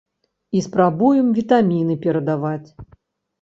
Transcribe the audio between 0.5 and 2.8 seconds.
І спрабуем вітаміны перадаваць.